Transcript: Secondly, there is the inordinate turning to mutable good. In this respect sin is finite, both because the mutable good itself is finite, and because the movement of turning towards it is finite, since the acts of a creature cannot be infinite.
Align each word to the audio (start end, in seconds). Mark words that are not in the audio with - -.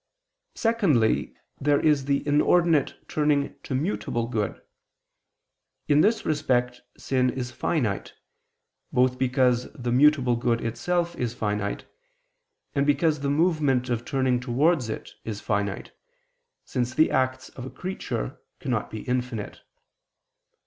Secondly, 0.55 1.35
there 1.59 1.79
is 1.79 2.05
the 2.05 2.25
inordinate 2.27 3.07
turning 3.07 3.55
to 3.61 3.75
mutable 3.75 4.25
good. 4.27 4.59
In 5.87 6.01
this 6.01 6.25
respect 6.25 6.81
sin 6.97 7.29
is 7.29 7.51
finite, 7.51 8.15
both 8.91 9.19
because 9.19 9.71
the 9.73 9.91
mutable 9.91 10.35
good 10.35 10.59
itself 10.59 11.15
is 11.17 11.35
finite, 11.35 11.85
and 12.73 12.83
because 12.83 13.19
the 13.19 13.29
movement 13.29 13.91
of 13.91 14.03
turning 14.03 14.39
towards 14.39 14.89
it 14.89 15.11
is 15.23 15.39
finite, 15.39 15.91
since 16.65 16.95
the 16.95 17.11
acts 17.11 17.49
of 17.49 17.63
a 17.63 17.69
creature 17.69 18.41
cannot 18.59 18.89
be 18.89 19.01
infinite. 19.03 19.61